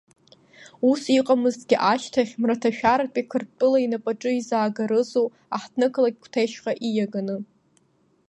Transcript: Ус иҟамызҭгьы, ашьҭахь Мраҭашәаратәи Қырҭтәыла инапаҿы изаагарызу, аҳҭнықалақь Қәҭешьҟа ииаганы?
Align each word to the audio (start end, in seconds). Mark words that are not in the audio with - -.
Ус 0.89 1.01
иҟамызҭгьы, 1.17 1.77
ашьҭахь 1.91 2.33
Мраҭашәаратәи 2.41 3.27
Қырҭтәыла 3.29 3.79
инапаҿы 3.81 4.31
изаагарызу, 4.35 5.27
аҳҭнықалақь 5.55 6.19
Қәҭешьҟа 6.23 6.73
ииаганы? 6.87 7.35